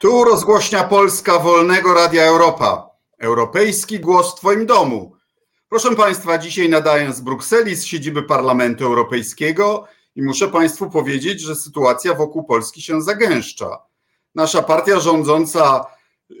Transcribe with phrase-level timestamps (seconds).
[0.00, 2.90] Tu rozgłośnia Polska Wolnego Radia Europa.
[3.18, 5.16] Europejski głos w Twoim domu.
[5.68, 9.84] Proszę Państwa, dzisiaj nadaję z Brukseli, z siedziby Parlamentu Europejskiego
[10.16, 13.78] i muszę Państwu powiedzieć, że sytuacja wokół Polski się zagęszcza.
[14.34, 15.86] Nasza partia rządząca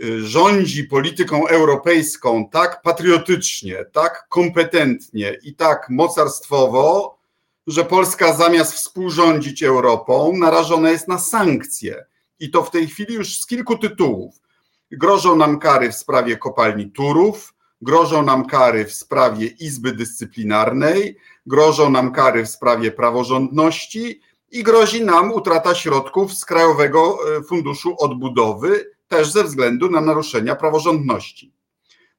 [0.04, 7.18] y, rządzi polityką europejską tak patriotycznie, tak kompetentnie i tak mocarstwowo,
[7.66, 12.10] że Polska zamiast współrządzić Europą, narażona jest na sankcje
[12.40, 14.34] i to w tej chwili już z kilku tytułów.
[14.92, 21.16] Grożą nam kary w sprawie kopalni Turów, grożą nam kary w sprawie Izby Dyscyplinarnej,
[21.46, 27.96] grożą nam kary w sprawie praworządności i grozi nam utrata środków z Krajowego e, Funduszu
[27.98, 31.52] Odbudowy, też ze względu na naruszenia praworządności.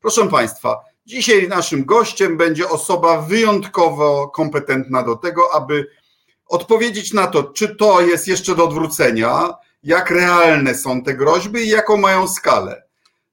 [0.02, 5.88] Proszę Państwa, dzisiaj naszym gościem będzie osoba wyjątkowo kompetentna do tego, aby
[6.48, 9.53] odpowiedzieć na to, czy to jest jeszcze do odwrócenia,
[9.84, 12.84] jak realne są te groźby i jaką mają skalę.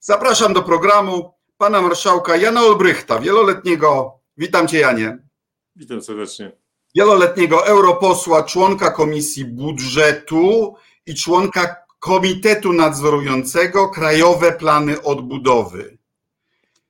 [0.01, 5.19] Zapraszam do programu pana marszałka Jana Olbrychta, wieloletniego, witam cię Janie.
[5.77, 6.53] Witam serdecznie.
[6.95, 10.75] Wieloletniego europosła, członka Komisji Budżetu
[11.06, 15.98] i członka Komitetu Nadzorującego Krajowe Plany Odbudowy.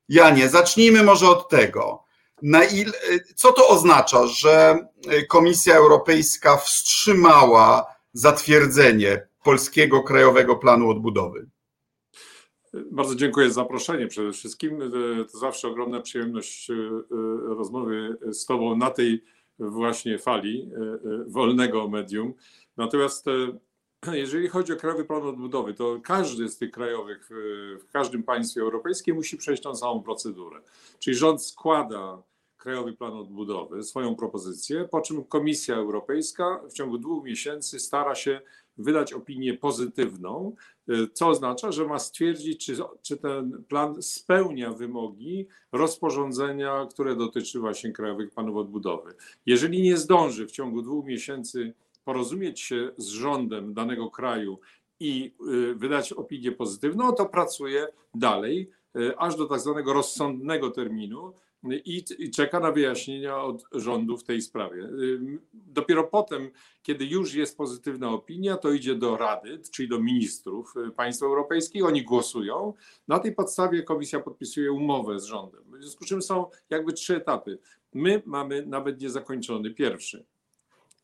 [0.09, 2.05] Janie, zacznijmy może od tego.
[2.43, 2.93] Na ile,
[3.37, 4.79] co to oznacza, że
[5.29, 11.47] Komisja Europejska wstrzymała zatwierdzenie Polskiego Krajowego Planu Odbudowy.
[12.91, 14.81] Bardzo dziękuję za zaproszenie przede wszystkim.
[15.33, 16.77] To zawsze ogromna przyjemność e, e,
[17.55, 19.25] rozmowy z Tobą na tej
[19.59, 22.35] właśnie fali e, wolnego medium.
[22.77, 23.27] Natomiast
[24.13, 27.29] jeżeli chodzi o Krajowy Plan Odbudowy, to każdy z tych krajowych
[27.81, 30.61] w każdym państwie europejskim musi przejść tą samą procedurę.
[30.99, 32.23] Czyli rząd składa
[32.59, 38.41] Krajowy Plan Odbudowy, swoją propozycję, po czym Komisja Europejska w ciągu dwóch miesięcy stara się
[38.79, 40.55] wydać opinię pozytywną,
[40.89, 47.61] y, co oznacza, że ma stwierdzić, czy, czy ten plan spełnia wymogi rozporządzenia, które dotyczy
[47.61, 49.15] właśnie Krajowych Planów Odbudowy.
[49.47, 51.75] Jeżeli nie zdąży w ciągu dwóch miesięcy
[52.05, 54.59] porozumieć się z rządem danego kraju
[55.01, 55.35] i
[55.71, 61.33] y, wydać opinię pozytywną, to pracuje dalej, y, aż do tak zwanego rozsądnego terminu,
[61.65, 64.89] i, i czeka na wyjaśnienia od rządu w tej sprawie.
[65.53, 66.51] Dopiero potem,
[66.83, 71.85] kiedy już jest pozytywna opinia, to idzie do Rady, czyli do ministrów y, państw europejskich,
[71.85, 72.75] oni głosują.
[73.09, 75.65] Na tej podstawie komisja podpisuje umowę z rządem.
[75.67, 77.59] W związku z czym są jakby trzy etapy.
[77.95, 80.25] My mamy nawet niezakończony pierwszy.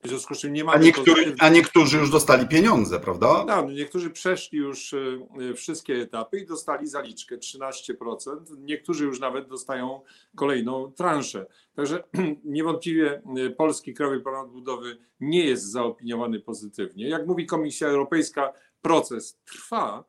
[0.05, 0.79] W związku z czym nie mamy.
[0.79, 3.45] A, niektóry, a niektórzy już dostali pieniądze, prawda?
[3.49, 8.37] No, niektórzy przeszli już y, y, wszystkie etapy i dostali zaliczkę 13%.
[8.59, 10.01] Niektórzy już nawet dostają
[10.37, 11.47] kolejną transzę.
[11.75, 12.05] Także
[12.45, 17.09] niewątpliwie y, polski Krajowy Plan Odbudowy nie jest zaopiniowany pozytywnie.
[17.09, 20.05] Jak mówi Komisja Europejska, proces trwa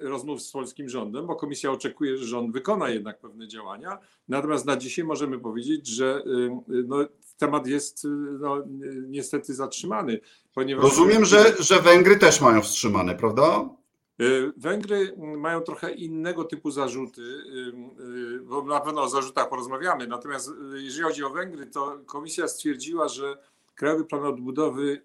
[0.00, 3.98] rozmów z polskim rządem, bo komisja oczekuje, że rząd wykona jednak pewne działania.
[4.28, 6.22] Natomiast na dzisiaj możemy powiedzieć, że
[6.66, 6.96] no,
[7.38, 8.06] temat jest
[8.40, 8.56] no,
[9.08, 10.20] niestety zatrzymany.
[10.54, 10.84] Ponieważ...
[10.84, 13.68] Rozumiem, że, że Węgry też mają wstrzymane, prawda?
[14.56, 17.22] Węgry mają trochę innego typu zarzuty,
[18.44, 20.06] bo na pewno o zarzutach porozmawiamy.
[20.06, 23.38] Natomiast jeżeli chodzi o Węgry, to komisja stwierdziła, że
[23.74, 25.02] Krajowy Plan Odbudowy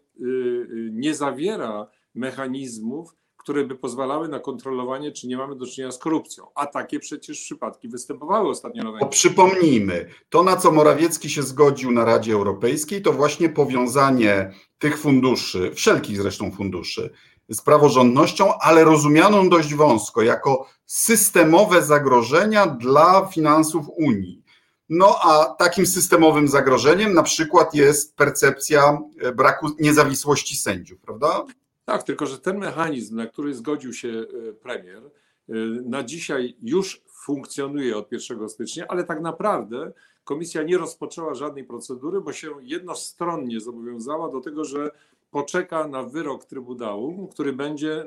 [0.92, 3.16] nie zawiera mechanizmów,
[3.46, 6.48] które by pozwalały na kontrolowanie, czy nie mamy do czynienia z korupcją.
[6.56, 9.10] A takie przecież przypadki występowały ostatnio na Węgrzech.
[9.10, 15.72] Przypomnijmy, to na co Morawiecki się zgodził na Radzie Europejskiej, to właśnie powiązanie tych funduszy,
[15.76, 17.14] wszelkich zresztą funduszy,
[17.50, 24.44] z praworządnością, ale rozumianą dość wąsko, jako systemowe zagrożenia dla finansów Unii.
[24.90, 29.02] No a takim systemowym zagrożeniem na przykład jest percepcja
[29.36, 31.46] braku niezawisłości sędziów, prawda?
[31.86, 34.10] Tak, tylko że ten mechanizm, na który zgodził się
[34.50, 35.54] e, premier, e,
[35.84, 39.92] na dzisiaj już funkcjonuje od 1 stycznia, ale tak naprawdę
[40.24, 44.92] komisja nie rozpoczęła żadnej procedury, bo się jednostronnie zobowiązała do tego, że
[45.32, 48.06] poczeka na wyrok Trybunału, który będzie e,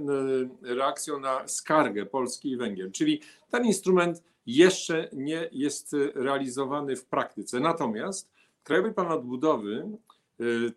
[0.74, 2.92] reakcją na skargę Polski i Węgier.
[2.92, 3.20] Czyli
[3.50, 7.60] ten instrument jeszcze nie jest realizowany w praktyce.
[7.60, 8.30] Natomiast
[8.64, 9.98] Krajowy Plan Odbudowy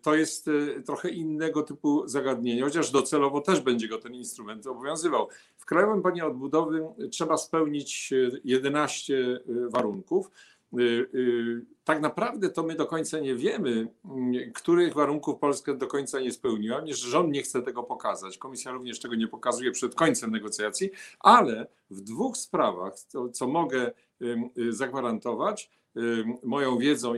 [0.02, 5.28] to jest y, trochę innego typu zagadnienie, chociaż docelowo też będzie go ten instrument obowiązywał.
[5.58, 8.12] W Krajowym Planie Odbudowy trzeba spełnić
[8.44, 10.30] 11 y, warunków.
[11.84, 13.88] Tak naprawdę to my do końca nie wiemy,
[14.54, 18.38] których warunków Polska do końca nie spełniła, ponieważ rząd nie chce tego pokazać.
[18.38, 23.92] Komisja również tego nie pokazuje przed końcem negocjacji, ale w dwóch sprawach, co, co mogę
[24.70, 25.70] zagwarantować,
[26.42, 27.14] moją wiedzą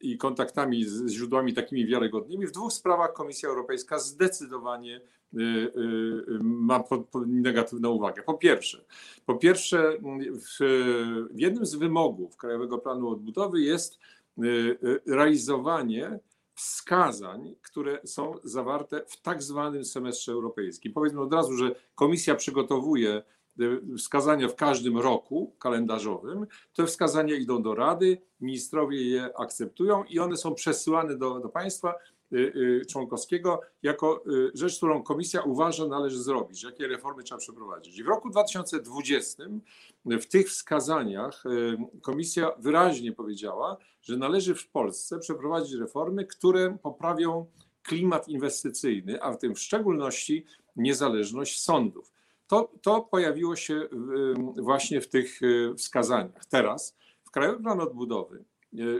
[0.00, 5.72] i kontaktami z źródłami takimi wiarygodnymi, w dwóch sprawach Komisja Europejska zdecydowanie y, y,
[6.40, 6.84] ma
[7.26, 8.22] negatywną uwagę.
[8.22, 8.84] Po pierwsze,
[9.26, 9.92] po pierwsze
[10.60, 13.98] w, jednym z wymogów Krajowego Planu Odbudowy jest
[15.06, 16.18] realizowanie
[16.54, 20.92] wskazań, które są zawarte w tak zwanym semestrze europejskim.
[20.92, 23.22] Powiedzmy od razu, że Komisja przygotowuje
[23.98, 26.46] wskazania w każdym roku kalendarzowym.
[26.74, 31.94] Te wskazania idą do Rady, ministrowie je akceptują i one są przesyłane do, do państwa
[32.32, 37.98] Y, y, członkowskiego jako y, rzecz, którą komisja uważa należy zrobić, jakie reformy trzeba przeprowadzić.
[37.98, 39.42] I w roku 2020
[40.04, 41.44] w tych wskazaniach
[42.02, 47.46] komisja wyraźnie powiedziała, że należy w Polsce przeprowadzić reformy, które poprawią
[47.82, 50.44] klimat inwestycyjny, a w tym w szczególności
[50.76, 52.12] niezależność sądów.
[52.48, 53.88] To, to pojawiło się
[54.56, 55.40] właśnie w tych
[55.76, 56.46] wskazaniach.
[56.46, 58.44] Teraz w Krajowym Planie Odbudowy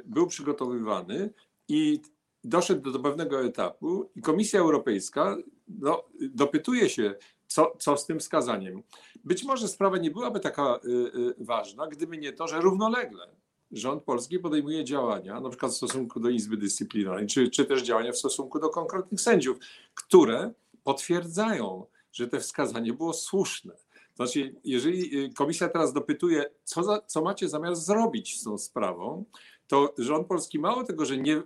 [0.05, 1.31] był przygotowywany
[1.69, 2.01] i
[2.45, 5.37] doszedł do pewnego etapu i Komisja Europejska
[5.69, 7.15] no, dopytuje się,
[7.47, 8.83] co, co z tym wskazaniem.
[9.25, 13.29] Być może sprawa nie byłaby taka y, y, ważna, gdyby nie to, że równolegle
[13.71, 18.13] rząd polski podejmuje działania, na przykład w stosunku do Izby Dyscyplinarnej, czy, czy też działania
[18.13, 19.59] w stosunku do konkretnych sędziów,
[19.95, 20.53] które
[20.85, 23.75] potwierdzają, że te wskazanie było słuszne.
[24.17, 29.25] Znaczy, jeżeli y, komisja teraz dopytuje, co, za, co macie zamiar zrobić z tą sprawą,
[29.67, 31.43] to rząd polski mało tego, że nie, y,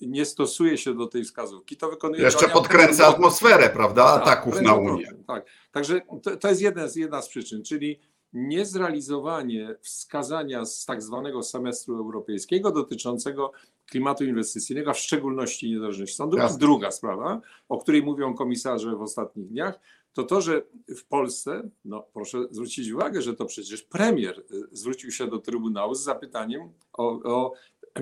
[0.00, 2.22] nie stosuje się do tej wskazówki, to wykonuje.
[2.22, 4.04] Jeszcze podkręca atmosferę, prawda?
[4.04, 5.12] Tak, Ataków na Unię.
[5.26, 5.46] Tak.
[5.72, 8.00] Także to, to jest jedna, jedna z przyczyn, czyli
[8.32, 13.52] niezrealizowanie wskazania z tak zwanego semestru europejskiego dotyczącego
[13.86, 16.36] klimatu inwestycyjnego, a w szczególności niezależności sądu.
[16.40, 19.80] A druga sprawa, o której mówią komisarze w ostatnich dniach,
[20.12, 20.62] to to, że
[20.96, 25.94] w Polsce, no proszę zwrócić uwagę, że to przecież premier y, zwrócił się do Trybunału
[25.94, 27.52] z zapytaniem o, o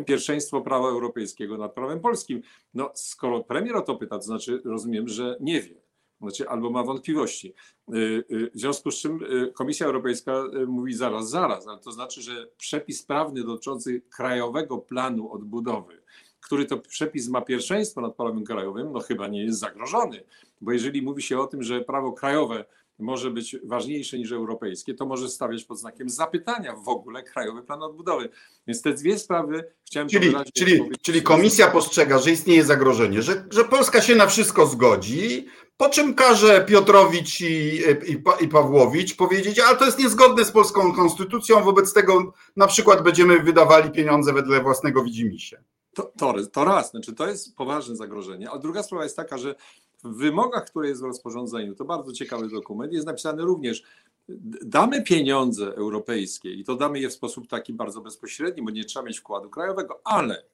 [0.07, 2.43] pierwszeństwo prawa europejskiego nad prawem polskim.
[2.75, 5.84] No skoro premier o to pyta, to znaczy rozumiem, że nie wie.
[6.31, 7.55] Znaczy, albo ma wątpliwości.
[7.95, 9.21] Y, y, w związku z czym
[9.55, 16.03] Komisja Europejska mówi zaraz, zaraz, ale to znaczy, że przepis prawny dotyczący krajowego planu odbudowy,
[16.41, 20.25] który to przepis ma pierwszeństwo nad prawem krajowym, no chyba nie jest zagrożony,
[20.61, 22.65] bo jeżeli mówi się o tym, że prawo krajowe
[22.99, 27.83] może być ważniejsze niż europejskie, to może stawiać pod znakiem zapytania w ogóle Krajowy Plan
[27.83, 28.29] Odbudowy.
[28.67, 33.65] Więc te dwie sprawy chciałem czyli, czyli, czyli komisja postrzega, że istnieje zagrożenie, że, że
[33.65, 35.47] Polska się na wszystko zgodzi,
[35.77, 40.93] po czym każe Piotrowicz i, i, i Pawłowicz powiedzieć, ale to jest niezgodne z polską
[40.93, 45.63] konstytucją, wobec tego na przykład będziemy wydawali pieniądze wedle własnego widzimisię.
[45.95, 49.55] To, to, to raz, znaczy to jest poważne zagrożenie, a druga sprawa jest taka, że
[50.05, 53.83] w wymogach, które jest w rozporządzeniu, to bardzo ciekawy dokument, jest napisane również,
[54.63, 59.07] damy pieniądze europejskie i to damy je w sposób taki bardzo bezpośredni, bo nie trzeba
[59.07, 60.45] mieć wkładu krajowego, ale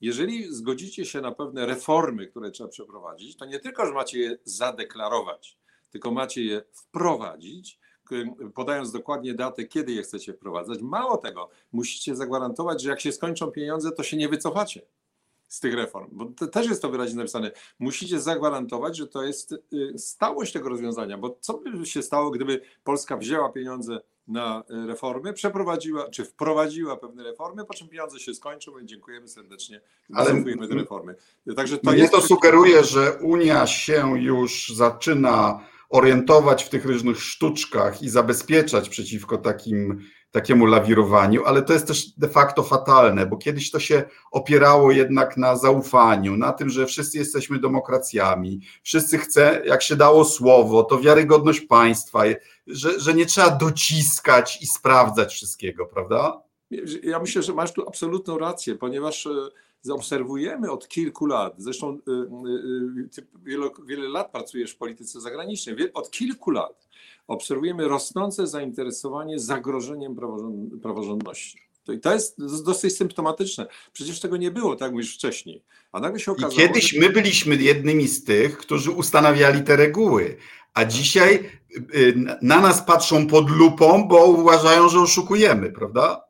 [0.00, 4.38] jeżeli zgodzicie się na pewne reformy, które trzeba przeprowadzić, to nie tylko, że macie je
[4.44, 5.58] zadeklarować,
[5.90, 7.78] tylko macie je wprowadzić,
[8.54, 10.82] podając dokładnie datę, kiedy je chcecie wprowadzać.
[10.82, 14.82] Mało tego, musicie zagwarantować, że jak się skończą pieniądze, to się nie wycofacie
[15.48, 17.50] z tych reform, bo to też jest to wyraźnie napisane.
[17.78, 22.60] Musicie zagwarantować, że to jest y, stałość tego rozwiązania, bo co by się stało, gdyby
[22.84, 28.34] Polska wzięła pieniądze na y, reformy, przeprowadziła, czy wprowadziła pewne reformy, po czym pieniądze się
[28.34, 29.80] skończą i dziękujemy serdecznie,
[30.14, 31.14] Ale te reformy.
[31.56, 32.12] Także to mnie jest...
[32.12, 39.38] to sugeruje, że Unia się już zaczyna orientować w tych różnych sztuczkach i zabezpieczać przeciwko
[39.38, 40.02] takim,
[40.36, 45.36] takiemu lawirowaniu, ale to jest też de facto fatalne, bo kiedyś to się opierało jednak
[45.36, 51.00] na zaufaniu, na tym, że wszyscy jesteśmy demokracjami, wszyscy chce, jak się dało słowo, to
[51.00, 52.22] wiarygodność państwa,
[52.66, 56.45] że, że nie trzeba dociskać i sprawdzać wszystkiego, prawda?
[57.02, 59.30] Ja myślę, że masz tu absolutną rację, ponieważ e,
[59.82, 62.10] zaobserwujemy od kilku lat, zresztą y,
[63.04, 66.86] y, ty wiele, wiele lat pracujesz w polityce zagranicznej, od kilku lat
[67.26, 70.16] obserwujemy rosnące zainteresowanie zagrożeniem
[70.82, 71.58] praworządności.
[71.84, 73.66] To, I to jest dosyć symptomatyczne.
[73.92, 75.62] Przecież tego nie było, tak mówisz wcześniej.
[75.92, 76.52] A nagle się okazało.
[76.52, 80.36] I kiedyś my byliśmy jednymi z tych, którzy ustanawiali te reguły,
[80.74, 81.50] a dzisiaj
[82.42, 86.25] na nas patrzą pod lupą, bo uważają, że oszukujemy, prawda?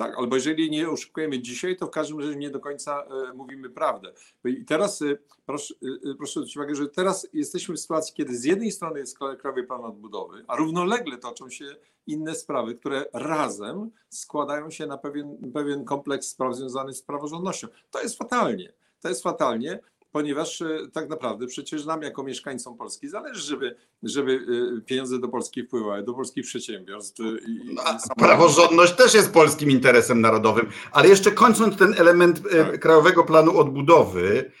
[0.00, 3.70] Tak, albo jeżeli nie oszukujemy dzisiaj, to w każdym razie nie do końca e, mówimy
[3.70, 4.12] prawdę.
[4.44, 5.16] I teraz e,
[5.46, 5.74] proszę,
[6.10, 9.64] e, proszę zwrócić uwagę, że teraz jesteśmy w sytuacji, kiedy z jednej strony jest Krajowy
[9.64, 11.76] Plan Odbudowy, a równolegle toczą się
[12.06, 17.68] inne sprawy, które razem składają się na pewien, pewien kompleks spraw związanych z praworządnością.
[17.90, 18.72] To jest fatalnie.
[19.00, 19.80] To jest fatalnie.
[20.12, 24.40] Ponieważ e, tak naprawdę przecież nam jako mieszkańcom Polski zależy, żeby, żeby
[24.78, 27.20] e, pieniądze do Polski wpływały, do polskich przedsiębiorstw.
[27.48, 27.82] I, no,
[28.16, 32.80] praworządność też jest polskim interesem narodowym, ale jeszcze kończąc ten element tak.
[32.80, 34.52] Krajowego Planu Odbudowy,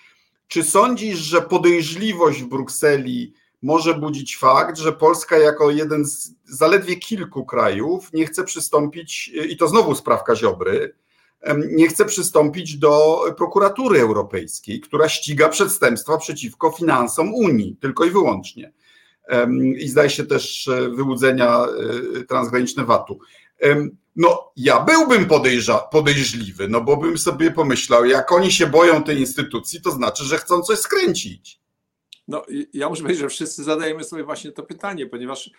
[0.48, 6.96] czy sądzisz, że podejrzliwość w Brukseli może budzić fakt, że Polska jako jeden z zaledwie
[6.96, 10.94] kilku krajów nie chce przystąpić, i to znowu sprawka Ziobry,
[11.70, 18.72] nie chce przystąpić do prokuratury europejskiej, która ściga przestępstwa przeciwko finansom Unii, tylko i wyłącznie.
[19.78, 21.66] I zdaje się też e, wyłudzenia
[22.18, 23.18] e, transgraniczne VAT-u.
[24.16, 29.20] No, ja byłbym podejrza, podejrzliwy, no bo bym sobie pomyślał, jak oni się boją tej
[29.20, 31.59] instytucji, to znaczy, że chcą coś skręcić.
[32.30, 35.50] No, ja muszę powiedzieć, że wszyscy zadajemy sobie właśnie to pytanie, ponieważ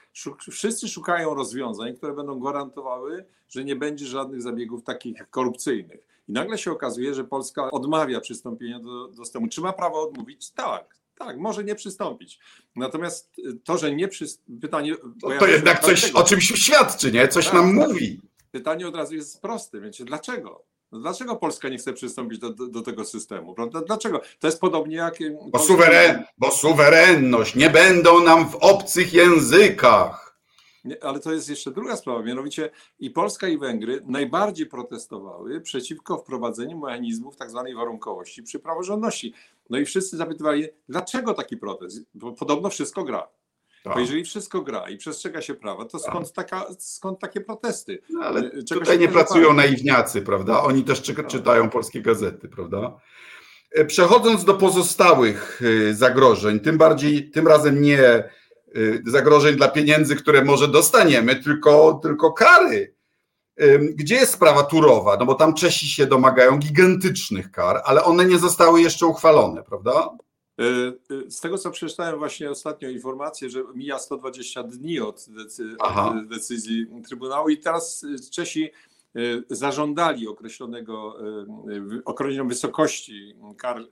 [0.51, 6.07] wszyscy szukają rozwiązań, które będą gwarantowały, że nie będzie żadnych zabiegów takich korupcyjnych.
[6.27, 9.47] I nagle się okazuje, że Polska odmawia przystąpienia do, do systemu.
[9.47, 10.51] Czy ma prawo odmówić?
[10.51, 12.39] Tak, tak, może nie przystąpić.
[12.75, 13.31] Natomiast
[13.63, 14.95] to, że nie przystąpi, pytanie.
[15.21, 17.27] To, to jednak coś o czymś świadczy, nie?
[17.27, 17.87] Coś tak, nam tak.
[17.87, 18.21] mówi.
[18.51, 20.70] Pytanie od razu jest proste, wiecie, dlaczego?
[20.91, 23.53] No dlaczego Polska nie chce przystąpić do, do, do, tego systemu?
[23.53, 23.81] Prawda?
[23.81, 24.21] Dlaczego?
[24.39, 25.17] To jest podobnie jak.
[25.51, 30.31] Bo, suweren, bo suwerenność, nie będą nam w obcych językach.
[30.85, 32.23] Nie, ale to jest jeszcze druga sprawa.
[32.23, 32.69] Mianowicie
[32.99, 39.33] i Polska, i Węgry najbardziej protestowały przeciwko wprowadzeniu mechanizmów tak zwanej warunkowości przy praworządności.
[39.69, 42.01] No i wszyscy zapytywali, dlaczego taki protest?
[42.13, 43.27] Bo podobno wszystko gra.
[43.83, 43.93] Tak.
[43.93, 46.49] Bo jeżeli wszystko gra i przestrzega się prawa, to skąd, tak.
[46.49, 48.01] taka, skąd takie protesty?
[48.09, 50.63] No, ale y, Czego tutaj nie pracują naiwniacy, prawda?
[50.63, 51.27] Oni też tak.
[51.27, 52.99] czytają polskie gazety, prawda?
[53.71, 58.29] E, przechodząc do pozostałych y, zagrożeń, tym bardziej, tym razem nie
[59.05, 62.95] zagrożeń dla pieniędzy, które może dostaniemy, tylko, tylko kary.
[63.95, 65.17] Gdzie jest sprawa Turowa?
[65.19, 70.09] No bo tam Czesi się domagają gigantycznych kar, ale one nie zostały jeszcze uchwalone, prawda?
[70.61, 70.93] E,
[71.27, 75.25] e, z tego, co przeczytałem właśnie ostatnio informację, że mija 120 dni od
[76.29, 81.17] decyzji Trybunału i teraz Czesi e, zażądali określonego,
[82.05, 83.87] określonej wysokości kar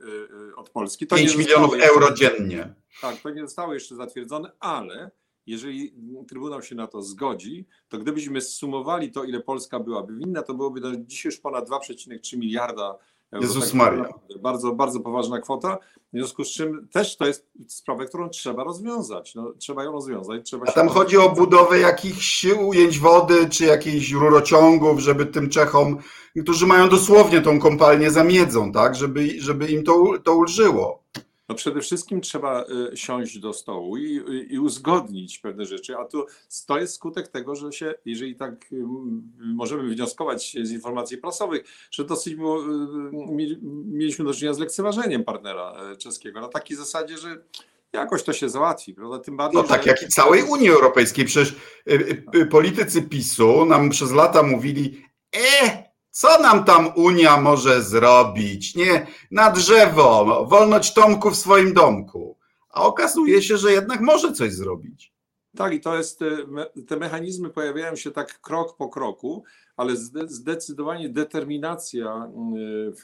[0.55, 1.07] od Polski.
[1.07, 2.73] To 5 milionów euro dziennie.
[3.01, 5.11] Tak, to nie zostało jeszcze zatwierdzone, ale
[5.45, 5.93] jeżeli
[6.27, 10.81] Trybunał się na to zgodzi, to gdybyśmy sumowali to, ile Polska byłaby winna, to byłoby
[10.97, 12.97] dzisiaj już ponad 2,3 miliarda
[13.31, 14.09] Jezus tak Maria.
[14.41, 15.77] Bardzo, bardzo poważna kwota.
[16.13, 19.35] W związku z czym też to jest sprawa, którą trzeba rozwiązać.
[19.35, 20.45] No, trzeba ją rozwiązać.
[20.45, 25.97] Trzeba A tam chodzi o budowę jakichś ujęć wody, czy jakichś rurociągów, żeby tym Czechom,
[26.43, 30.98] którzy mają dosłownie tą kompalnię zamiedzą, tak, żeby, żeby im to, to ulżyło.
[31.49, 36.25] No przede wszystkim trzeba y, siąść do stołu i, i, uzgodnić pewne rzeczy, a to,
[36.67, 38.65] to jest skutek tego, że się, jeżeli tak
[39.39, 42.65] możemy wnioskować z informacji prasowych, że dosyć było, y,
[43.85, 47.37] mieliśmy do czynienia z lekceważeniem partnera czeskiego na takiej zasadzie, że
[47.93, 49.19] jakoś to się załatwi, prawda?
[49.19, 49.89] Tym bardziej, no tak, że...
[49.89, 51.25] jak i całej Unii Europejskiej.
[51.25, 51.55] Przecież
[52.49, 58.75] politycy PiSu nam przez lata mówili, e, co nam tam Unia może zrobić?
[58.75, 62.37] Nie, na drzewo, wolność Tomku w swoim domku.
[62.69, 65.13] A okazuje się, że jednak może coś zrobić.
[65.57, 66.19] Tak, i to jest,
[66.87, 69.43] te mechanizmy pojawiają się tak krok po kroku,
[69.79, 69.95] ale
[70.27, 72.53] zdecydowanie determinacja mm,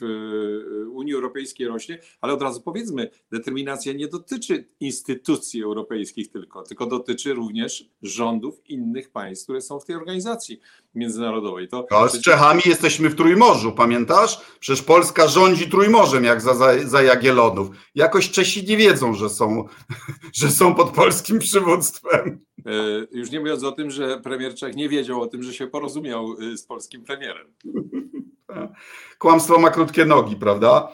[0.90, 7.34] Unii Europejskiej rośnie, ale od razu powiedzmy, determinacja nie dotyczy instytucji europejskich tylko, tylko dotyczy
[7.34, 10.60] również rządów innych państw, które są w tej organizacji
[10.94, 11.68] międzynarodowej.
[11.68, 14.40] To no, z Czechami jesteśmy w Trójmorzu, pamiętasz?
[14.60, 17.68] Przecież Polska rządzi Trójmorzem, jak za, za, za Jagiellonów.
[17.94, 19.64] Jakoś Czesi nie wiedzą, że są,
[20.40, 22.46] że są pod polskim przywództwem.
[22.66, 22.70] E,
[23.10, 26.36] już nie mówiąc o tym, że premier Czech nie wiedział o tym, że się porozumiał
[26.52, 27.46] e, z polskim premierem.
[29.18, 30.88] Kłamstwo ma krótkie nogi, prawda?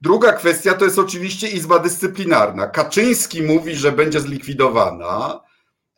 [0.00, 2.66] Druga kwestia to jest oczywiście Izba Dyscyplinarna.
[2.66, 5.40] Kaczyński mówi, że będzie zlikwidowana,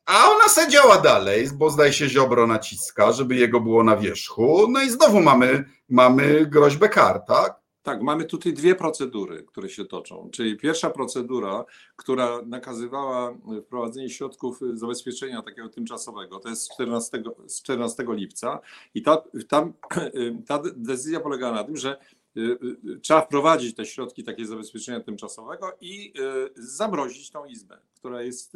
[0.07, 4.67] a ona se działa dalej, bo zdaje się Ziobro naciska, żeby jego było na wierzchu.
[4.71, 7.66] No i znowu mamy, mamy groźbę kar, tak?
[7.87, 10.29] Tak, mamy tutaj dwie procedury, które się toczą.
[10.33, 11.65] Czyli pierwsza procedura,
[11.97, 18.61] która nakazywała wprowadzenie środków zabezpieczenia takiego tymczasowego, to jest z 14, z 14 lipca
[18.95, 19.73] i ta, tam,
[20.49, 21.99] ta decyzja polega na tym, że
[22.37, 26.13] y, y, trzeba wprowadzić te środki takie zabezpieczenia tymczasowego i
[26.57, 28.55] y, zamrozić tą izbę, która jest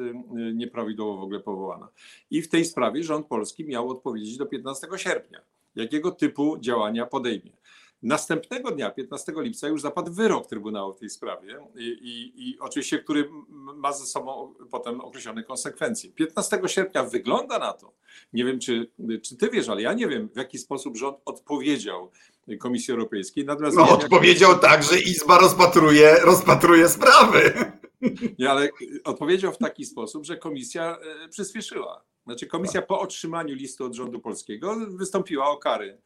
[0.54, 1.88] nieprawidłowo w ogóle powołana.
[2.30, 5.40] I w tej sprawie rząd polski miał odpowiedzieć do 15 sierpnia,
[5.74, 7.59] jakiego typu działania podejmie.
[8.02, 12.98] Następnego dnia, 15 lipca, już zapadł wyrok Trybunału w tej sprawie i, i, i, oczywiście,
[12.98, 13.30] który
[13.76, 16.10] ma ze sobą potem określone konsekwencje.
[16.10, 17.92] 15 sierpnia wygląda na to,
[18.32, 18.90] nie wiem czy,
[19.22, 22.10] czy ty wiesz, ale ja nie wiem, w jaki sposób rząd odpowiedział
[22.58, 23.44] Komisji Europejskiej.
[23.44, 24.60] Natomiast no, odpowiedział jak...
[24.60, 27.54] tak, że Izba rozpatruje, rozpatruje sprawy.
[28.38, 28.68] Nie, ale
[29.04, 30.98] odpowiedział w taki sposób, że komisja
[31.30, 32.04] przyspieszyła.
[32.26, 35.98] Znaczy komisja po otrzymaniu listu od rządu polskiego wystąpiła o kary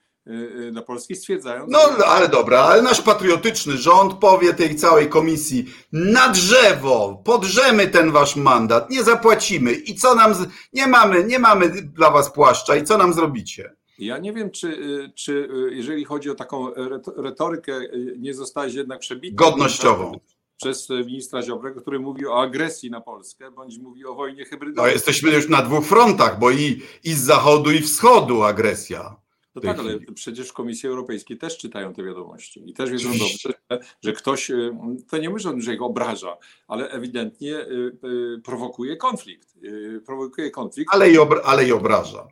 [0.72, 1.72] dla Polski, stwierdzając.
[1.72, 8.10] No ale dobra, ale nasz patriotyczny rząd powie tej całej komisji na drzewo, podrzemy ten
[8.10, 10.34] wasz mandat, nie zapłacimy i co nam.
[10.34, 10.48] Z...
[10.72, 13.76] Nie mamy, nie mamy dla was płaszcza i co nam zrobicie?
[13.98, 14.78] Ja nie wiem, czy,
[15.14, 16.72] czy jeżeli chodzi o taką
[17.16, 17.80] retorykę,
[18.18, 19.34] nie zostałeś jednak przebity.
[19.34, 20.20] Godnościową
[20.56, 24.90] przez ministra Ziobrego, który mówi o agresji na Polskę, bądź mówi o wojnie hybrydowej.
[24.90, 29.16] No, jesteśmy już na dwóch frontach, bo i, i z zachodu, i wschodu agresja.
[29.54, 33.48] No tak, ale przecież w Komisji Europejskiej też czytają te wiadomości i też wiedzą dobrze,
[33.70, 34.72] że, że ktoś, y,
[35.10, 36.36] to nie myślę, że ich obraża,
[36.68, 39.54] ale ewidentnie y, y, prowokuje konflikt.
[40.06, 40.94] Prowokuje konflikt.
[40.94, 42.26] Ale i, obra ale i obraża.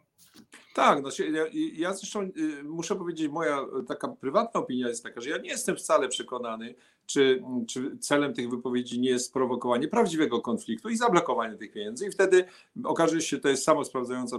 [0.74, 2.28] Tak, znaczy ja, ja zresztą
[2.64, 6.74] muszę powiedzieć, moja taka prywatna opinia jest taka, że ja nie jestem wcale przekonany,
[7.06, 12.10] czy, czy celem tych wypowiedzi nie jest sprowokowanie prawdziwego konfliktu i zablokowanie tych pieniędzy i
[12.10, 12.44] wtedy
[12.84, 14.38] okaże się, to jest samo sprawdzająca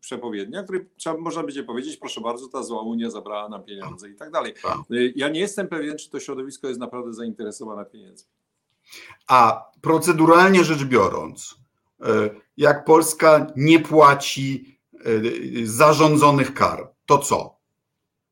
[0.00, 4.14] przepowiednia, której trzeba, można będzie powiedzieć, proszę bardzo, ta zła Unia zabrała nam pieniądze i
[4.14, 4.54] tak dalej.
[4.62, 4.78] Tak.
[5.16, 8.30] Ja nie jestem pewien, czy to środowisko jest naprawdę zainteresowane pieniędzmi.
[9.28, 11.54] A proceduralnie rzecz biorąc,
[12.56, 14.73] jak Polska nie płaci
[15.64, 17.56] zarządzonych kar, to co?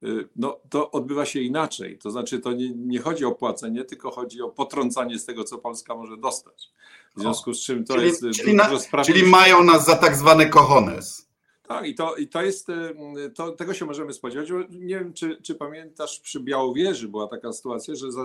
[0.04, 1.98] Y, no, to odbywa się inaczej.
[1.98, 5.58] To znaczy, to nie, nie, chodzi o płacenie, tylko chodzi o potrącanie z tego, co
[5.58, 6.70] Polska może dostać.
[7.16, 8.24] W związku z czym to czyli, jest.
[8.34, 8.70] Czyli, na,
[9.04, 11.31] czyli mają nas za tak zwane kochones.
[11.72, 14.48] Tak, i to, i to jest, y, to, tego się możemy spodziewać.
[14.70, 18.22] Nie wiem, czy, czy pamiętasz, przy Białowieży była taka sytuacja, że za,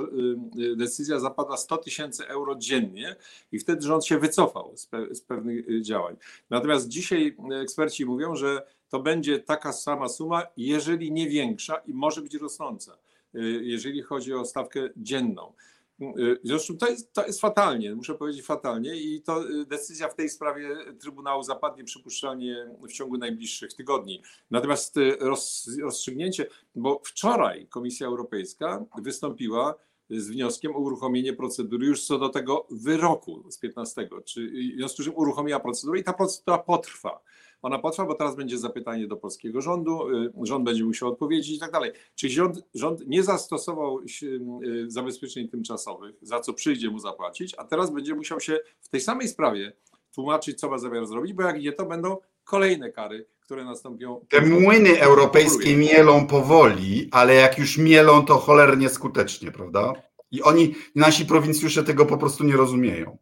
[0.58, 3.16] y, decyzja zapadła 100 tysięcy euro dziennie
[3.52, 6.16] i wtedy rząd się wycofał z, pe, z pewnych działań.
[6.50, 12.22] Natomiast dzisiaj eksperci mówią, że to będzie taka sama suma, jeżeli nie większa i może
[12.22, 12.98] być rosnąca,
[13.36, 15.54] y, jeżeli chodzi o stawkę dzienną.
[16.02, 20.16] Y, zresztą to jest, to jest fatalnie, muszę powiedzieć fatalnie i to y, decyzja w
[20.16, 24.22] tej sprawie Trybunału zapadnie przypuszczalnie w ciągu najbliższych tygodni.
[24.52, 29.76] Natomiast roz, rozstrzygnięcie, bo wczoraj Komisja Europejska wystąpiła
[30.10, 35.02] z wnioskiem o uruchomienie procedury już co do tego wyroku z 15, czy w związku
[35.02, 37.20] z czym uruchomiła procedurę i ta procedura potrwa
[37.62, 41.60] ona potrwa, bo teraz będzie zapytanie do polskiego rządu, y, rząd będzie musiał odpowiedzieć i
[41.60, 41.92] tak dalej.
[42.16, 47.92] Czy rząd, rząd nie zastosował y, zabezpieczeń tymczasowych, za co przyjdzie mu zapłacić, a teraz
[47.92, 49.74] będzie musiał się w tej samej sprawie
[50.14, 54.26] tłumaczyć, co ma zamiar zrobić, bo jak nie, to będą kolejne kary, które nastąpią.
[54.30, 59.94] Te młyny europejskie mielą powoli, ale jak już mielą, to cholernie skutecznie, prawda?
[60.32, 63.18] I oni, nasi prowincjusze tego po prostu nie rozumieją.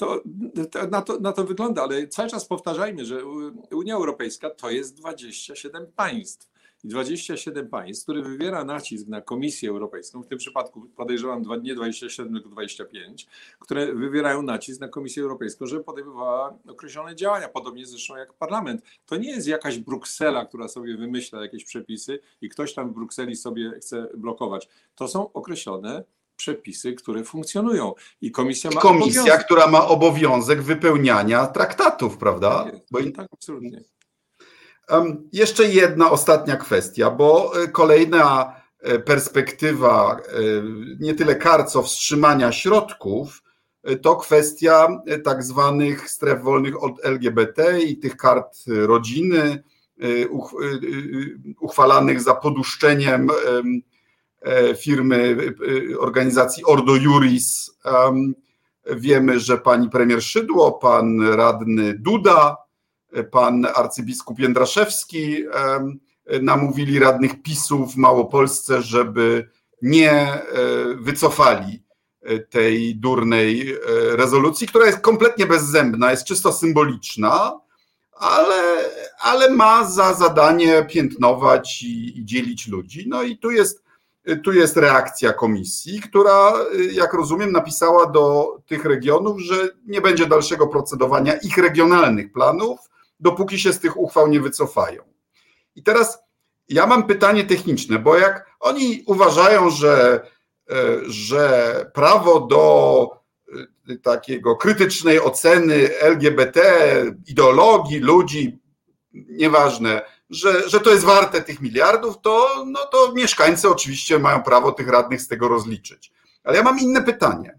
[0.00, 0.22] To,
[0.70, 3.24] to, na, to, na to wygląda, ale cały czas powtarzajmy, że
[3.72, 6.50] Unia Europejska to jest 27 państw.
[6.84, 12.34] I 27 państw, które wywiera nacisk na Komisję Europejską, w tym przypadku podejrzewam nie 27,
[12.34, 13.26] tylko 25,
[13.58, 18.82] które wywierają nacisk na Komisję Europejską, żeby podejmowała określone działania, podobnie zresztą jak parlament.
[19.06, 23.36] To nie jest jakaś Bruksela, która sobie wymyśla jakieś przepisy i ktoś tam w Brukseli
[23.36, 24.68] sobie chce blokować.
[24.94, 26.04] To są określone
[26.40, 27.94] przepisy, które funkcjonują.
[28.20, 29.44] I komisja ma Komisja, obowiązek.
[29.46, 32.64] która ma obowiązek wypełniania traktatów, prawda?
[32.64, 32.98] Tak, bo...
[33.16, 33.80] tak absolutnie.
[34.90, 40.32] Um, jeszcze jedna ostatnia kwestia, bo e, kolejna e, perspektywa e,
[41.00, 43.42] nie tyle kar, co wstrzymania środków,
[44.02, 44.88] to kwestia
[45.24, 49.62] tak zwanych stref wolnych od LGBT i tych kart rodziny
[51.60, 53.28] uchwalanych za poduszczeniem
[54.76, 55.36] firmy,
[55.92, 57.70] e, organizacji Ordo Juris.
[58.86, 62.56] Wiemy, że pani premier Szydło, pan radny Duda,
[63.12, 65.44] e, pan arcybiskup Jędraszewski
[66.42, 69.48] namówili radnych PiSu w Małopolsce, żeby
[69.82, 70.42] nie
[70.96, 71.82] wycofali
[72.50, 73.76] tej durnej
[74.12, 77.60] rezolucji, która jest kompletnie bezzębna, jest czysto symboliczna,
[78.12, 83.04] ale, ale ma za zadanie piętnować i, i dzielić ludzi.
[83.08, 83.82] No i tu jest
[84.44, 86.52] tu jest reakcja komisji, która,
[86.92, 89.54] jak rozumiem, napisała do tych regionów, że
[89.86, 92.78] nie będzie dalszego procedowania ich regionalnych planów,
[93.20, 95.02] dopóki się z tych uchwał nie wycofają.
[95.76, 96.18] I teraz
[96.68, 100.26] ja mam pytanie techniczne, bo jak oni uważają, że,
[101.06, 103.06] że prawo do
[103.90, 106.62] y, takiego krytycznej oceny LGBT,
[107.26, 108.58] ideologii ludzi,
[109.12, 114.72] nieważne, że, że to jest warte tych miliardów, to, no to mieszkańcy oczywiście mają prawo
[114.72, 116.12] tych radnych z tego rozliczyć.
[116.44, 117.58] Ale ja mam inne pytanie.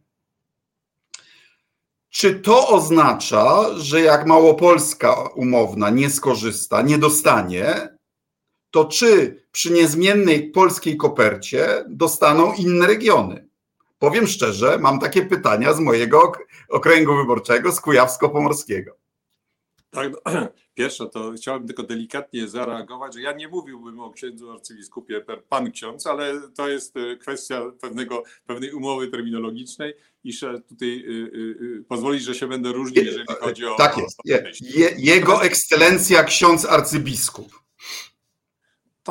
[2.09, 7.97] Czy to oznacza, że jak Małopolska umowna nie skorzysta, nie dostanie,
[8.71, 13.47] to czy przy niezmiennej polskiej kopercie dostaną inne regiony?
[13.99, 16.31] Powiem szczerze, mam takie pytania z mojego
[16.69, 19.00] okręgu wyborczego, z Kujawsko-Pomorskiego.
[19.91, 25.21] Tak, no, pierwsze to chciałbym tylko delikatnie zareagować, że ja nie mówiłbym o księdzu arcybiskupie
[25.21, 30.89] per pan ksiądz, ale to jest e, kwestia pewnego, pewnej umowy terminologicznej i że tutaj
[30.89, 33.75] y, y, y, pozwolić, że się będę różnił, jeżeli chodzi o...
[33.75, 34.17] Tak jest.
[34.25, 37.61] Je, je, jego ekscelencja ksiądz arcybiskup.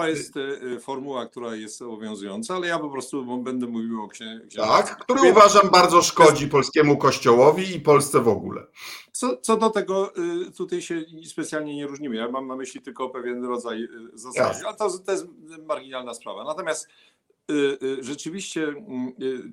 [0.00, 0.34] To jest
[0.80, 4.56] formuła, która jest obowiązująca, ale ja po prostu będę mówił o księdze.
[4.56, 8.66] Tak, który uważam bardzo szkodzi polskiemu kościołowi i Polsce w ogóle.
[9.12, 10.12] Co, co do tego
[10.56, 12.16] tutaj się specjalnie nie różnimy.
[12.16, 15.26] Ja mam na myśli tylko pewien rodzaj zasady, ale to, to jest
[15.66, 16.44] marginalna sprawa.
[16.44, 16.88] Natomiast
[18.00, 18.74] rzeczywiście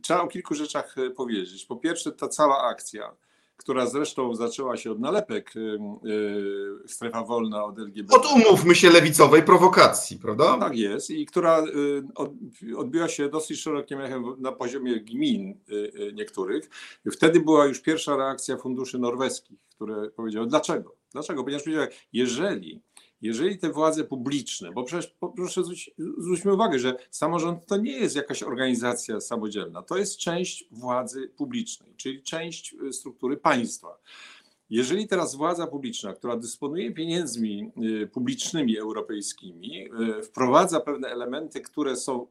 [0.02, 1.66] trzeba o kilku rzeczach powiedzieć.
[1.66, 3.16] Po pierwsze, ta cała akcja
[3.58, 8.15] która zresztą zaczęła się od nalepek y, y, strefa wolna od LGBT.
[8.15, 10.58] Od umówmy się lewicowej prowokacji, prawda?
[10.58, 15.60] Tak jest i która y, odbiła się dosyć szerokim echem na poziomie gmin
[16.13, 16.70] niektórych.
[17.12, 20.96] Wtedy była już pierwsza reakcja funduszy norweskich, które powiedziały dlaczego?
[21.12, 21.43] Dlaczego?
[21.43, 22.82] Ponieważ powiedziały, jeżeli
[23.22, 28.16] jeżeli te władze publiczne, bo przecież proszę zwróć, zwróćmy uwagę, że samorząd to nie jest
[28.16, 33.98] jakaś organizacja samodzielna, to jest część władzy publicznej, czyli część e, struktury państwa.
[34.70, 37.72] Jeżeli teraz władza publiczna, która dysponuje pieniędzmi
[38.04, 42.28] e, publicznymi europejskimi, e, wprowadza pewne elementy, które są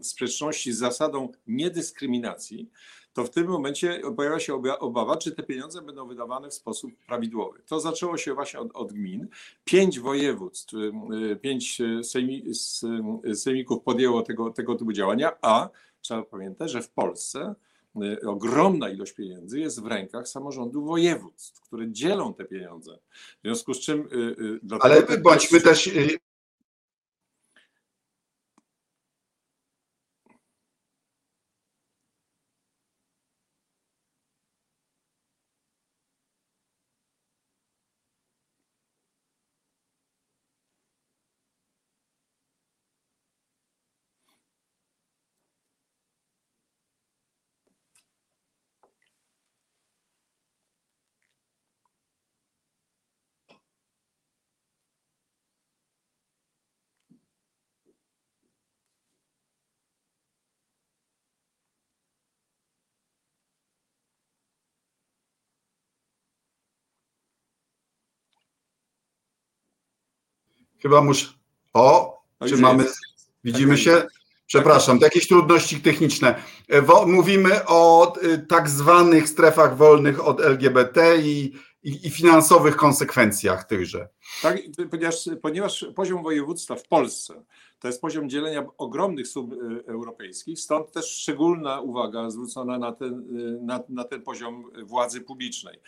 [0.00, 2.70] w sprzeczności z zasadą niedyskryminacji,
[3.12, 7.62] to w tym momencie pojawia się obawa, czy te pieniądze będą wydawane w sposób prawidłowy.
[7.66, 9.28] To zaczęło się właśnie od, od gmin.
[9.64, 10.92] Pięć województw, y,
[11.32, 12.44] y, pięć y, sejmi,
[13.34, 15.68] sejmików podjęło tego, tego typu działania, a
[16.00, 17.54] trzeba pamiętać, że w Polsce
[18.26, 22.98] ogromna ilość pieniędzy jest w rękach samorządu województw, które dzielą te pieniądze.
[23.12, 24.08] W związku z czym.
[24.80, 25.90] Ale bądźmy też
[70.82, 71.26] Chyba muszę.
[71.72, 72.84] O, no czy mamy.
[73.44, 74.02] Widzimy tak, się?
[74.46, 76.42] Przepraszam, to jakieś trudności techniczne.
[76.68, 83.64] E, mówimy o y, tak zwanych strefach wolnych od LGBT i, i, i finansowych konsekwencjach
[83.64, 84.08] tychże.
[84.42, 84.58] Tak,
[84.90, 87.42] ponieważ, ponieważ poziom województwa w Polsce
[87.80, 93.38] to jest poziom dzielenia ogromnych sum y, europejskich, stąd też szczególna uwaga zwrócona na ten,
[93.38, 95.78] y, na, na ten poziom władzy publicznej.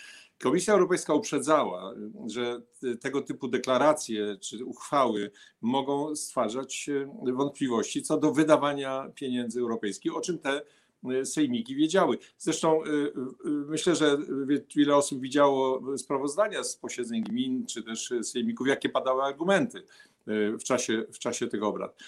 [0.43, 1.95] Komisja Europejska uprzedzała,
[2.27, 2.63] że
[3.01, 6.91] tego typu deklaracje czy uchwały mogą stwarzać
[7.33, 10.63] wątpliwości co do wydawania pieniędzy europejskich, o czym te
[11.25, 12.19] sejmiki wiedziały.
[12.39, 12.81] Zresztą
[13.45, 14.19] myślę, że
[14.77, 19.83] wiele osób widziało sprawozdania z posiedzeń gmin czy też sejmików, jakie padały argumenty
[20.27, 21.99] w czasie, w czasie tych obrad.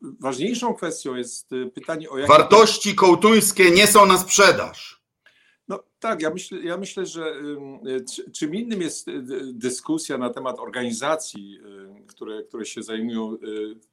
[0.00, 2.28] Ważniejszą kwestią jest pytanie o jakie...
[2.28, 5.02] Wartości kołtuńskie nie są na sprzedaż.
[5.68, 7.34] No tak, ja myślę, ja myślę, że
[8.32, 9.06] czym innym jest
[9.52, 11.58] dyskusja na temat organizacji,
[12.06, 13.36] które, które się zajmują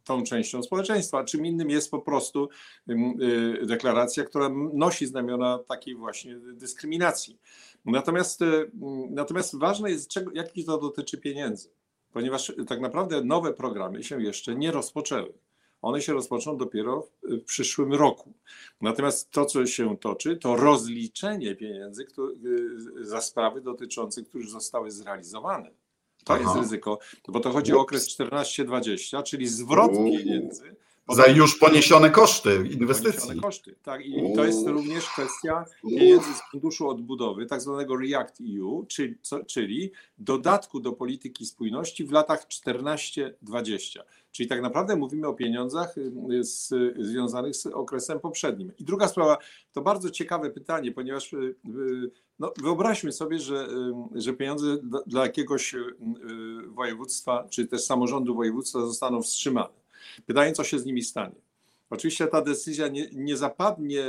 [0.04, 2.50] tą częścią społeczeństwa, a czym innym jest po prostu
[3.64, 7.40] deklaracja, która nosi znamiona takiej właśnie dyskryminacji.
[7.86, 8.40] Natomiast,
[9.10, 11.70] natomiast ważne jest, czego, jakich to dotyczy pieniędzy,
[12.14, 15.34] ponieważ tak naprawdę nowe programy się jeszcze nie rozpoczęły
[15.82, 18.34] one się rozpoczną dopiero w przyszłym roku.
[18.82, 22.08] Natomiast to, co się toczy, to rozliczenie pieniędzy
[22.46, 25.72] y, za sprawy dotyczące, które zostały zrealizowane.
[26.24, 26.44] To Aha.
[26.44, 30.76] jest ryzyko, bo to chodzi o okres 14-20, czyli zwrot pieniędzy
[31.10, 33.20] za już poniesione koszty inwestycji.
[33.20, 34.06] Poniesione koszty, tak.
[34.06, 39.46] I to jest również kwestia pieniędzy z Funduszu Odbudowy, tak zwanego REACT EU, czyli, co,
[39.46, 44.00] czyli dodatku do polityki spójności w latach 14-20.
[44.32, 48.72] Czyli tak naprawdę mówimy o pieniądzach y, z, związanych z okresem poprzednim.
[48.80, 49.38] I druga sprawa,
[49.72, 51.56] to bardzo ciekawe pytanie, ponieważ y,
[52.40, 53.68] no, wyobraźmy sobie, że,
[54.16, 55.96] że pieniądze dla, jakiegoś y,
[56.68, 59.79] województwa, czy też samorządu województwa zostaną wstrzymane.
[60.26, 61.36] Pytanie, co się z nimi stanie.
[61.90, 64.04] Oczywiście ta decyzja nie, nie zapadnie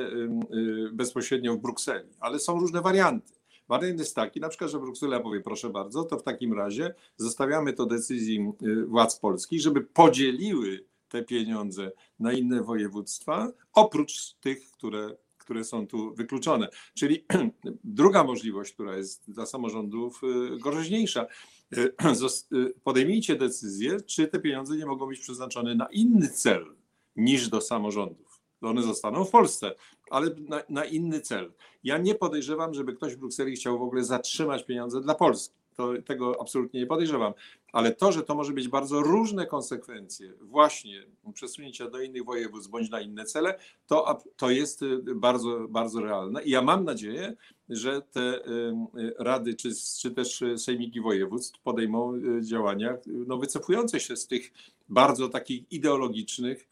[0.92, 3.32] bezpośrednio w Brukseli, ale są różne warianty.
[3.70, 7.72] Wariant jest taki, na przykład, że Bruksela powie, proszę bardzo, to w takim razie zostawiamy
[7.72, 15.16] to decyzji y, władz polskich, żeby podzieliły te pieniądze na inne województwa, oprócz tych, które,
[15.38, 16.68] które są tu wykluczone.
[16.94, 17.24] Czyli
[17.84, 21.26] druga możliwość, która jest dla samorządów y, groźniejsza, y,
[22.84, 26.74] podejmijcie decyzję, czy te pieniądze nie mogą być przeznaczone na inny cel
[27.16, 28.40] niż do samorządów.
[28.62, 29.74] One zostaną w Polsce,
[30.10, 31.52] ale na, na, inny cel.
[31.84, 35.59] Ja nie podejrzewam, żeby ktoś w Brukseli chciał w ogóle zatrzymać pieniądze dla Polski.
[35.76, 37.32] To, tego absolutnie nie podejrzewam.
[37.72, 41.02] Ale to, że to może być bardzo różne konsekwencje, właśnie
[41.34, 46.42] przesunięcia do innych województw bądź na inne cele, to, to jest y, bardzo, bardzo realne.
[46.42, 47.36] I ja mam nadzieję,
[47.68, 48.74] że te y,
[49.18, 54.52] rady, czy, czy też sejmiki województw podejmą y, działania no, wycofujące się z tych
[54.88, 56.68] bardzo takich ideologicznych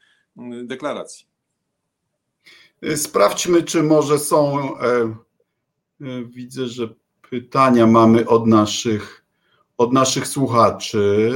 [0.64, 1.26] deklaracji.
[2.96, 4.58] Sprawdźmy, czy może są.
[4.78, 5.16] E,
[6.00, 6.88] e, widzę, że
[7.30, 9.24] pytania mamy od naszych,
[9.78, 11.32] od naszych słuchaczy.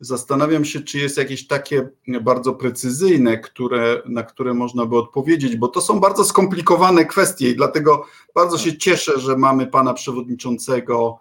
[0.00, 1.88] Zastanawiam się, czy jest jakieś takie
[2.20, 7.56] bardzo precyzyjne, które, na które można by odpowiedzieć, bo to są bardzo skomplikowane kwestie i
[7.56, 11.18] dlatego bardzo się cieszę, że mamy pana przewodniczącego,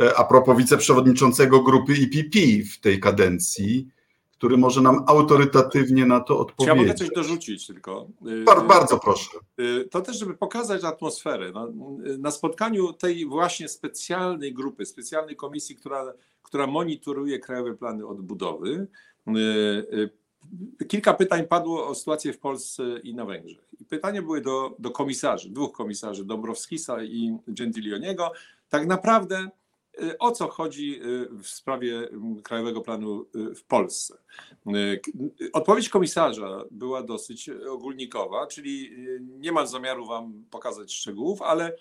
[0.00, 2.38] e, a propos wiceprzewodniczącego grupy IPP
[2.72, 3.95] w tej kadencji
[4.38, 6.76] który może nam autorytatywnie na to odpowiedzieć.
[6.76, 8.08] Ja mogę coś dorzucić tylko.
[8.44, 9.30] Bardzo, bardzo proszę.
[9.60, 11.52] Y, to też, żeby pokazać atmosferę.
[11.52, 11.66] Na,
[12.18, 18.86] na spotkaniu tej właśnie specjalnej grupy, specjalnej komisji, która, która monitoruje krajowe plany odbudowy,
[19.28, 20.10] y,
[20.80, 23.68] y, kilka pytań padło o sytuację w Polsce i na Węgrzech.
[23.80, 28.32] I pytania były do, do komisarzy, dwóch komisarzy, Dąbrowskisa i Gentilioniego.
[28.68, 29.65] Tak naprawdę Y,
[30.18, 34.18] o co chodzi y, w sprawie mm, Krajowego Planu y, w Polsce.
[35.52, 41.76] Odpowiedź komisarza była dosyć ogólnikowa, czyli nie mam zamiaru Wam pokazać szczegółów, ale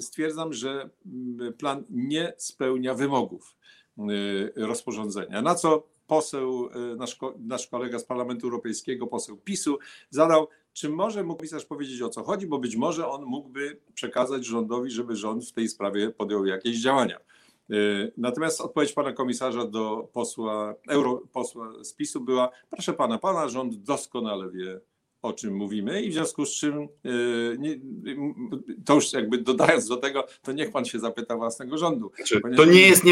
[0.00, 3.56] stwierdzam, że mm, plan nie spełnia wymogów
[4.56, 5.42] rozporządzenia.
[5.42, 9.78] Na co poseł, nasz, nasz kolega z Parlamentu Europejskiego, poseł PiSu,
[10.10, 14.44] zadał, czy może mógł pisarz powiedzieć o co chodzi, bo być może on mógłby przekazać
[14.44, 17.20] rządowi, żeby rząd w tej sprawie podjął jakieś działania.
[17.72, 23.76] Y, natomiast odpowiedź pana komisarza do posła, europosła z PiSu była, proszę pana, pana rząd
[23.76, 24.80] doskonale wie,
[25.22, 26.88] o czym mówimy i w związku z czym,
[27.58, 27.80] nie,
[28.84, 32.12] to już jakby dodając do tego, to niech pan się zapyta własnego rządu.
[32.16, 33.02] Znaczy, to, nie jest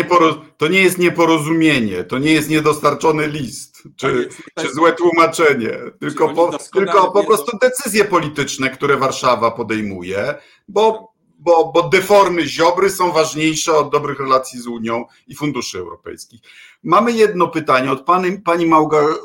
[0.56, 6.28] to nie jest nieporozumienie, to nie jest niedostarczony list, czy, tak czy złe tłumaczenie, tylko
[6.28, 10.34] po, tylko po prostu decyzje polityczne, które Warszawa podejmuje,
[10.68, 16.40] bo bo, bo deformy Ziobry są ważniejsze od dobrych relacji z Unią i funduszy europejskich.
[16.82, 18.66] Mamy jedno pytanie od pani, pani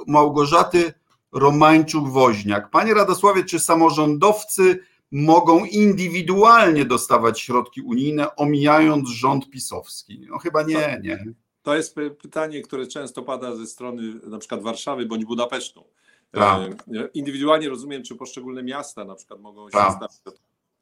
[0.08, 0.94] Małgorzaty
[1.34, 2.70] Romańczuk-Woźniak.
[2.72, 4.80] Panie Radosławie, czy samorządowcy
[5.12, 10.26] mogą indywidualnie dostawać środki unijne, omijając rząd pisowski?
[10.30, 11.26] No chyba nie, nie.
[11.64, 15.86] To jest pytanie, które często pada ze strony na przykład Warszawy bądź Budapesztu.
[16.32, 16.72] Tak.
[16.72, 20.00] E, indywidualnie rozumiem, czy poszczególne miasta na przykład mogą się tak.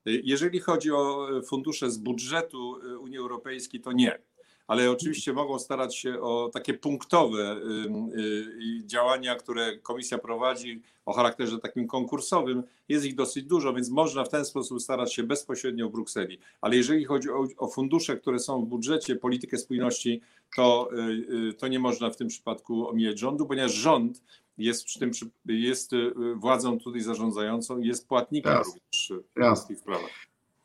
[0.06, 4.20] Jeżeli chodzi o fundusze z budżetu y, Unii Europejskiej, to nie.
[4.68, 11.14] Ale oczywiście mogą starać się o takie punktowe y, y, działania, które komisja prowadzi o
[11.14, 12.64] charakterze takim konkursowym.
[12.90, 16.40] Jest ich dosyć dużo, więc można w ten sposób starać się bezpośrednio w Brukseli.
[16.62, 20.22] Ale jeżeli chodzi o, fundusze, które są w budżecie, politykę spójności,
[20.56, 20.90] to,
[21.58, 24.22] to nie można w tym przypadku omijać rządu, ponieważ rząd
[24.58, 25.12] jest, przy tym,
[25.46, 28.74] jest y, władzą tutaj zarządzającą i jest płatnikiem Jasne.
[28.74, 29.66] również Jasne.
[29.66, 30.10] w tych sprawach.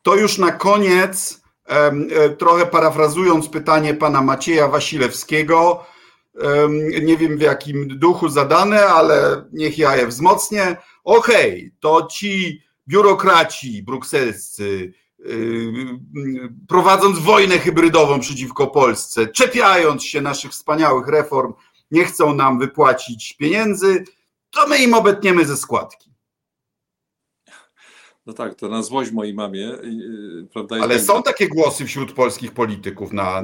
[0.01, 5.85] To już na koniec, e, trochę parafrazując pytanie pana Macieja Wasilewskiego,
[7.01, 10.77] nie wiem w jakim duchu zadane, ale niech ja je wzmocnię.
[11.03, 15.71] Okej, okay, to ci biurokraci brukselscy, y,
[16.67, 21.53] prowadząc wojnę hybrydową przeciwko Polsce, czepiając się naszych wspaniałych reform,
[21.91, 24.05] nie chcą nam wypłacić pieniędzy,
[24.51, 26.07] to my im obetniemy ze składki.
[28.27, 29.73] No tak, to na złość mojej mamie.
[29.73, 30.75] Y, prawda?
[30.81, 33.43] Ale są takie głosy wśród polskich polityków na,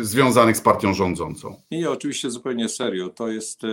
[0.00, 1.62] związanych z partią rządzącą.
[1.70, 3.08] Nie, oczywiście zupełnie serio.
[3.08, 3.68] To jest y,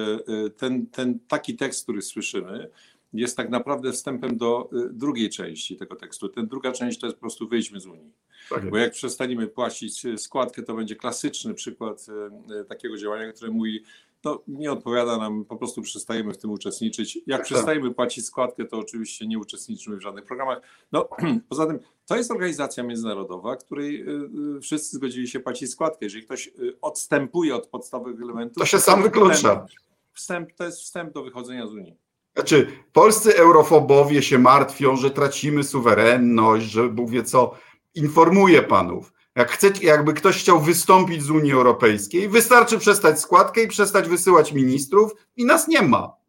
[0.45, 2.69] y, ten, ten taki tekst, który słyszymy,
[3.13, 6.29] jest tak naprawdę wstępem do drugiej części tego tekstu.
[6.29, 8.11] Ten druga część to jest po prostu wyjdźmy z Unii.
[8.49, 13.33] Tak Bo jak przestaniemy płacić e, składkę, to będzie klasyczny przykład e, e, takiego działania,
[13.33, 13.83] które mówi,
[14.23, 17.19] no nie odpowiada nam, po prostu przestajemy w tym uczestniczyć.
[17.27, 20.61] Jak tak, przestajemy płacić składkę, to oczywiście nie uczestniczymy w żadnych programach.
[20.91, 21.09] No
[21.49, 24.05] poza tym to jest organizacja międzynarodowa, której
[24.61, 26.05] wszyscy zgodzili się płacić składkę.
[26.05, 26.51] Jeżeli ktoś
[26.81, 29.65] odstępuje od podstawowych elementów, to się to sam wyklucza.
[30.13, 31.97] Wstęp, to jest wstęp do wychodzenia z Unii.
[32.35, 37.55] Znaczy, polscy eurofobowie się martwią, że tracimy suwerenność, że Bóg wie co
[37.95, 43.67] informuję panów, jak chcecie, jakby ktoś chciał wystąpić z Unii Europejskiej, wystarczy przestać składkę i
[43.67, 46.23] przestać wysyłać ministrów i nas nie ma.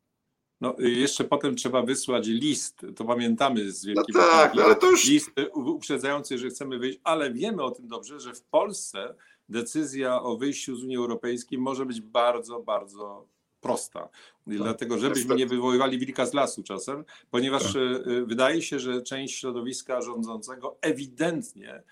[0.60, 4.64] No, y, jeszcze potem trzeba wysłać list, to pamiętamy z No Wielkiej tak, Brytanii, no
[4.64, 8.42] ale to już list uprzedzający, że chcemy wyjść, ale wiemy o tym dobrze, że w
[8.42, 9.14] Polsce
[9.48, 13.26] decyzja o wyjściu z Unii Europejskiej może być bardzo, bardzo
[13.64, 14.08] prosta.
[14.46, 17.76] I Dlatego, żebyśmy nie wywoływali wilka z lasu czasem, ponieważ Tak.
[17.76, 21.82] y, y, wydaje się, że część środowiska rządzącego ewidentnie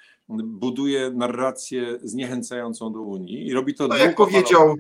[0.44, 4.76] buduje narrację zniechęcającą do Unii i robi to No, jak powiedział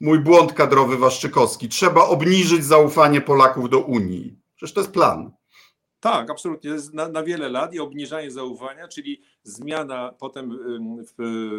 [0.00, 4.36] mój błąd kadrowy Waszczykowski, trzeba obniżyć zaufanie Polaków do Unii.
[4.56, 5.30] Przecież to jest plan.
[6.02, 6.70] Tak, absolutnie.
[6.92, 10.58] Na, na wiele lat i obniżanie zaufania, czyli zmiana potem
[11.06, 11.12] w,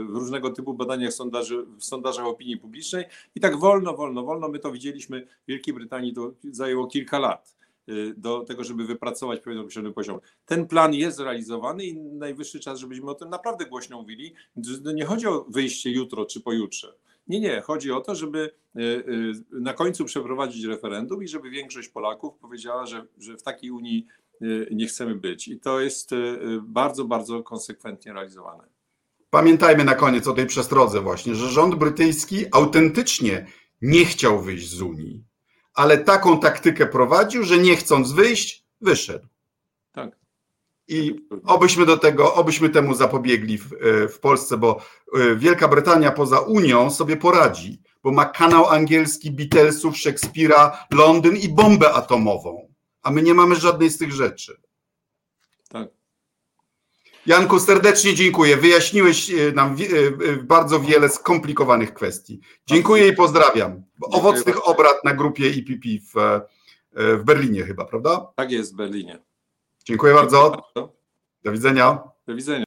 [0.10, 4.48] w różnego typu badaniach sondaży, w sondażach opinii publicznej i tak wolno, wolno, wolno.
[4.48, 7.56] My to widzieliśmy w Wielkiej Brytanii, to zajęło kilka lat
[7.90, 10.20] y, do tego, żeby wypracować pewien określony poziom.
[10.46, 14.34] Ten plan jest realizowany i najwyższy czas, żebyśmy o tym naprawdę głośno mówili.
[14.58, 16.94] że Nie chodzi o wyjście jutro czy pojutrze.
[17.28, 17.62] Nie, nie.
[17.62, 22.86] Chodzi o to, żeby y, y, na końcu przeprowadzić referendum i żeby większość Polaków powiedziała,
[22.86, 24.08] że, że w takiej Unii
[24.72, 25.48] nie chcemy być.
[25.48, 28.64] I to jest y, y, bardzo, bardzo konsekwentnie realizowane.
[29.30, 33.46] Pamiętajmy na koniec o tej przestrodze właśnie, że rząd brytyjski autentycznie
[33.82, 35.24] nie chciał wyjść z Unii,
[35.74, 39.28] ale taką taktykę prowadził, że nie chcąc wyjść, wyszedł.
[39.92, 40.18] Tak.
[40.88, 43.70] I obyśmy do tego, obyśmy temu zapobiegli w,
[44.14, 44.82] w Polsce, bo
[45.36, 51.94] Wielka Brytania poza Unią sobie poradzi, bo ma kanał angielski Beatlesów, Szekspira, Londyn i bombę
[51.94, 52.73] atomową,
[53.04, 54.62] a my nie mamy żadnej z tych rzeczy.
[55.70, 55.88] Tak.
[57.26, 58.58] Janku, serdecznie dziękuję.
[58.58, 62.40] Wyjaśniłeś e, nam e, e, bardzo wiele skomplikowanych kwestii.
[62.68, 63.84] Dziękuję i pozdrawiam.
[64.02, 66.42] Owocnych obrad na grupie IPP w,
[66.92, 68.28] w Berlinie chyba, prawda?
[68.36, 69.20] Tak jest w Berlinie.
[69.86, 70.64] Dziękuję bardzo.
[71.44, 72.04] Do widzenia.
[72.28, 72.66] Do widzenia.